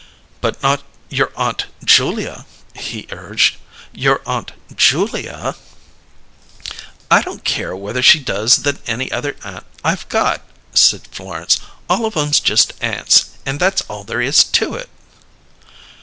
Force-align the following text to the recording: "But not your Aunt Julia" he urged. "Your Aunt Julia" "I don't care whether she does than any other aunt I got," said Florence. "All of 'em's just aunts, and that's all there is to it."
"But 0.41 0.63
not 0.63 0.81
your 1.09 1.31
Aunt 1.35 1.67
Julia" 1.85 2.47
he 2.73 3.07
urged. 3.11 3.57
"Your 3.93 4.21
Aunt 4.25 4.53
Julia" 4.75 5.55
"I 7.11 7.21
don't 7.21 7.43
care 7.43 7.75
whether 7.75 8.01
she 8.01 8.17
does 8.19 8.63
than 8.63 8.79
any 8.87 9.11
other 9.11 9.35
aunt 9.43 9.67
I 9.85 9.95
got," 10.09 10.41
said 10.73 11.07
Florence. 11.11 11.59
"All 11.87 12.07
of 12.07 12.17
'em's 12.17 12.39
just 12.39 12.73
aunts, 12.81 13.25
and 13.45 13.59
that's 13.59 13.81
all 13.83 14.03
there 14.03 14.21
is 14.21 14.43
to 14.43 14.73
it." 14.73 14.89